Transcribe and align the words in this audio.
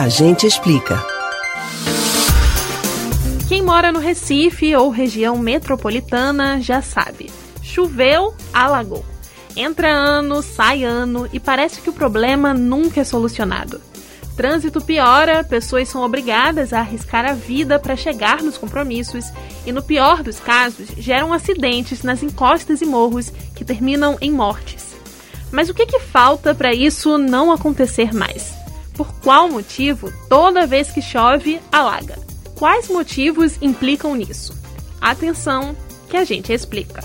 A 0.00 0.08
gente 0.08 0.46
explica. 0.46 0.98
Quem 3.46 3.60
mora 3.60 3.92
no 3.92 3.98
Recife 3.98 4.74
ou 4.74 4.88
região 4.88 5.36
metropolitana 5.36 6.58
já 6.58 6.80
sabe. 6.80 7.30
Choveu, 7.62 8.34
alagou. 8.50 9.04
Entra 9.54 9.90
ano, 9.90 10.40
sai 10.40 10.84
ano 10.84 11.28
e 11.34 11.38
parece 11.38 11.82
que 11.82 11.90
o 11.90 11.92
problema 11.92 12.54
nunca 12.54 13.02
é 13.02 13.04
solucionado. 13.04 13.78
Trânsito 14.34 14.80
piora, 14.80 15.44
pessoas 15.44 15.90
são 15.90 16.02
obrigadas 16.02 16.72
a 16.72 16.80
arriscar 16.80 17.26
a 17.26 17.34
vida 17.34 17.78
para 17.78 17.94
chegar 17.94 18.42
nos 18.42 18.56
compromissos 18.56 19.26
e, 19.66 19.70
no 19.70 19.82
pior 19.82 20.22
dos 20.22 20.40
casos, 20.40 20.88
geram 20.96 21.30
acidentes 21.30 22.02
nas 22.02 22.22
encostas 22.22 22.80
e 22.80 22.86
morros 22.86 23.30
que 23.54 23.66
terminam 23.66 24.16
em 24.18 24.30
mortes. 24.30 24.96
Mas 25.52 25.68
o 25.68 25.74
que, 25.74 25.84
que 25.84 26.00
falta 26.00 26.54
para 26.54 26.72
isso 26.72 27.18
não 27.18 27.52
acontecer 27.52 28.14
mais? 28.14 28.59
Por 29.00 29.14
qual 29.22 29.48
motivo 29.48 30.12
toda 30.28 30.66
vez 30.66 30.90
que 30.90 31.00
chove, 31.00 31.58
alaga? 31.72 32.18
Quais 32.54 32.86
motivos 32.90 33.56
implicam 33.62 34.14
nisso? 34.14 34.54
Atenção, 35.00 35.74
que 36.06 36.18
a 36.18 36.24
gente 36.24 36.52
explica. 36.52 37.02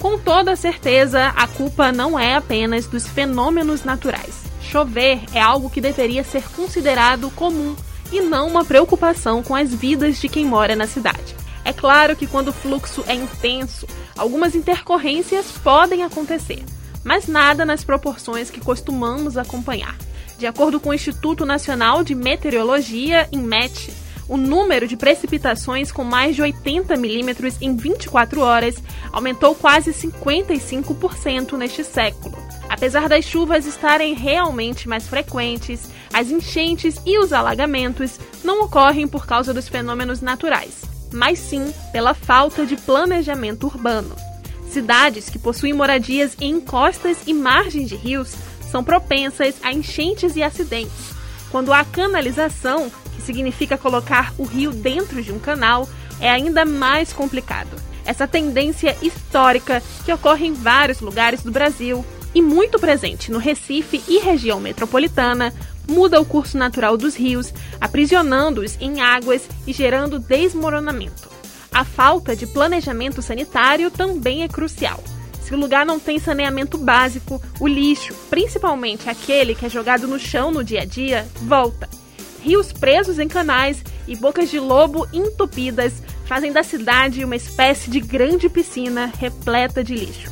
Com 0.00 0.18
toda 0.18 0.56
certeza, 0.56 1.28
a 1.36 1.46
culpa 1.46 1.92
não 1.92 2.18
é 2.18 2.34
apenas 2.34 2.88
dos 2.88 3.06
fenômenos 3.06 3.84
naturais. 3.84 4.42
Chover 4.60 5.20
é 5.32 5.40
algo 5.40 5.70
que 5.70 5.80
deveria 5.80 6.24
ser 6.24 6.42
considerado 6.56 7.30
comum 7.30 7.76
e 8.10 8.20
não 8.20 8.48
uma 8.48 8.64
preocupação 8.64 9.40
com 9.40 9.54
as 9.54 9.72
vidas 9.72 10.20
de 10.20 10.28
quem 10.28 10.44
mora 10.44 10.74
na 10.74 10.88
cidade. 10.88 11.36
É 11.64 11.72
claro 11.72 12.16
que 12.16 12.26
quando 12.26 12.48
o 12.48 12.52
fluxo 12.52 13.04
é 13.06 13.14
intenso, 13.14 13.86
algumas 14.18 14.56
intercorrências 14.56 15.46
podem 15.62 16.02
acontecer, 16.02 16.64
mas 17.04 17.26
nada 17.26 17.64
nas 17.64 17.84
proporções 17.84 18.50
que 18.50 18.60
costumamos 18.60 19.36
acompanhar. 19.36 19.96
De 20.38 20.46
acordo 20.46 20.80
com 20.80 20.90
o 20.90 20.94
Instituto 20.94 21.46
Nacional 21.46 22.02
de 22.02 22.14
Meteorologia, 22.14 23.28
INMET, 23.30 23.92
o 24.28 24.36
número 24.36 24.88
de 24.88 24.96
precipitações 24.96 25.92
com 25.92 26.04
mais 26.04 26.34
de 26.34 26.42
80 26.42 26.96
milímetros 26.96 27.60
em 27.60 27.76
24 27.76 28.40
horas 28.40 28.76
aumentou 29.12 29.54
quase 29.54 29.92
55% 29.92 31.56
neste 31.56 31.84
século. 31.84 32.36
Apesar 32.68 33.08
das 33.08 33.24
chuvas 33.24 33.66
estarem 33.66 34.14
realmente 34.14 34.88
mais 34.88 35.06
frequentes, 35.06 35.90
as 36.12 36.30
enchentes 36.30 37.00
e 37.04 37.18
os 37.18 37.32
alagamentos 37.32 38.18
não 38.42 38.64
ocorrem 38.64 39.06
por 39.06 39.26
causa 39.26 39.52
dos 39.52 39.68
fenômenos 39.68 40.20
naturais, 40.20 40.82
mas 41.12 41.38
sim 41.38 41.72
pela 41.92 42.14
falta 42.14 42.64
de 42.64 42.76
planejamento 42.76 43.66
urbano. 43.66 44.31
Cidades 44.72 45.28
que 45.28 45.38
possuem 45.38 45.74
moradias 45.74 46.34
em 46.40 46.54
encostas 46.54 47.18
e 47.26 47.34
margens 47.34 47.90
de 47.90 47.94
rios 47.94 48.32
são 48.70 48.82
propensas 48.82 49.56
a 49.62 49.70
enchentes 49.70 50.34
e 50.34 50.42
acidentes. 50.42 51.12
Quando 51.50 51.74
há 51.74 51.84
canalização, 51.84 52.90
que 53.14 53.20
significa 53.20 53.76
colocar 53.76 54.32
o 54.38 54.44
rio 54.44 54.70
dentro 54.70 55.22
de 55.22 55.30
um 55.30 55.38
canal, 55.38 55.86
é 56.18 56.30
ainda 56.30 56.64
mais 56.64 57.12
complicado. 57.12 57.76
Essa 58.02 58.26
tendência 58.26 58.96
histórica 59.02 59.82
que 60.06 60.12
ocorre 60.12 60.46
em 60.46 60.54
vários 60.54 61.00
lugares 61.00 61.42
do 61.42 61.52
Brasil 61.52 62.02
e 62.34 62.40
muito 62.40 62.78
presente 62.78 63.30
no 63.30 63.38
Recife 63.38 64.02
e 64.08 64.20
região 64.20 64.58
metropolitana, 64.58 65.52
muda 65.86 66.18
o 66.18 66.24
curso 66.24 66.56
natural 66.56 66.96
dos 66.96 67.14
rios, 67.14 67.52
aprisionando-os 67.78 68.78
em 68.80 69.02
águas 69.02 69.46
e 69.66 69.72
gerando 69.74 70.18
desmoronamento. 70.18 71.31
A 71.82 71.84
falta 71.84 72.36
de 72.36 72.46
planejamento 72.46 73.20
sanitário 73.20 73.90
também 73.90 74.44
é 74.44 74.48
crucial. 74.48 75.02
Se 75.42 75.52
o 75.52 75.58
lugar 75.58 75.84
não 75.84 75.98
tem 75.98 76.16
saneamento 76.16 76.78
básico, 76.78 77.42
o 77.58 77.66
lixo, 77.66 78.14
principalmente 78.30 79.10
aquele 79.10 79.52
que 79.52 79.66
é 79.66 79.68
jogado 79.68 80.06
no 80.06 80.16
chão 80.16 80.52
no 80.52 80.62
dia 80.62 80.82
a 80.82 80.84
dia, 80.84 81.26
volta. 81.40 81.88
Rios 82.40 82.72
presos 82.72 83.18
em 83.18 83.26
canais 83.26 83.82
e 84.06 84.14
bocas 84.14 84.48
de 84.48 84.60
lobo 84.60 85.08
entupidas 85.12 85.94
fazem 86.24 86.52
da 86.52 86.62
cidade 86.62 87.24
uma 87.24 87.34
espécie 87.34 87.90
de 87.90 87.98
grande 87.98 88.48
piscina 88.48 89.12
repleta 89.18 89.82
de 89.82 89.96
lixo. 89.96 90.30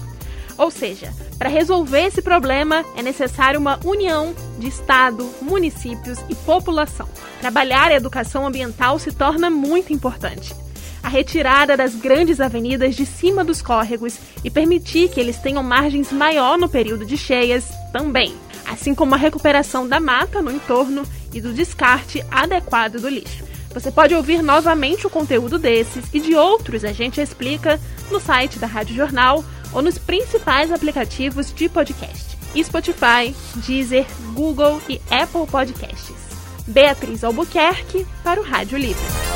Ou 0.56 0.70
seja, 0.70 1.12
para 1.36 1.48
resolver 1.48 2.03
esse 2.03 2.22
problema 2.22 2.84
é 2.97 3.03
necessário 3.03 3.58
uma 3.58 3.80
união 3.84 4.36
de 4.56 4.69
Estado, 4.69 5.28
municípios 5.42 6.20
e 6.28 6.34
população. 6.36 7.08
Trabalhar 7.41 7.91
a 7.91 7.97
educação 7.97 8.47
ambiental 8.47 9.00
se 9.00 9.10
torna 9.10 9.50
muito 9.50 9.92
importante. 9.92 10.54
A 11.02 11.08
retirada 11.08 11.76
das 11.76 11.94
grandes 11.94 12.40
avenidas 12.40 12.94
de 12.94 13.06
cima 13.06 13.44
dos 13.44 13.62
córregos 13.62 14.18
e 14.44 14.50
permitir 14.50 15.08
que 15.08 15.18
eles 15.18 15.38
tenham 15.38 15.62
margens 15.62 16.12
maior 16.12 16.58
no 16.58 16.68
período 16.68 17.04
de 17.04 17.16
cheias 17.16 17.68
também, 17.92 18.34
assim 18.66 18.94
como 18.94 19.14
a 19.14 19.18
recuperação 19.18 19.88
da 19.88 19.98
mata 19.98 20.42
no 20.42 20.50
entorno 20.50 21.02
e 21.32 21.40
do 21.40 21.52
descarte 21.52 22.24
adequado 22.30 23.00
do 23.00 23.08
lixo. 23.08 23.44
Você 23.72 23.90
pode 23.90 24.14
ouvir 24.14 24.42
novamente 24.42 25.06
o 25.06 25.10
conteúdo 25.10 25.58
desses 25.58 26.04
e 26.12 26.18
de 26.18 26.34
outros 26.34 26.84
a 26.84 26.92
gente 26.92 27.20
explica 27.20 27.80
no 28.10 28.20
site 28.20 28.58
da 28.58 28.66
Rádio 28.66 28.96
Jornal 28.96 29.44
ou 29.72 29.80
nos 29.80 29.96
principais 29.96 30.72
aplicativos 30.72 31.54
de 31.54 31.68
podcast: 31.68 32.36
Spotify, 32.62 33.34
Deezer, 33.56 34.06
Google 34.34 34.80
e 34.88 35.00
Apple 35.10 35.46
Podcasts. 35.48 36.30
Beatriz 36.66 37.24
Albuquerque 37.24 38.06
para 38.22 38.40
o 38.40 38.44
Rádio 38.44 38.78
Livre. 38.78 39.29